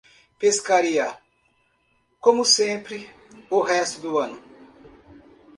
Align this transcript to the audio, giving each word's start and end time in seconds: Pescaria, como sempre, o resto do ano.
Pescaria, 0.39 1.05
como 2.19 2.43
sempre, 2.43 3.07
o 3.51 3.59
resto 3.61 4.01
do 4.01 4.17
ano. 4.17 4.41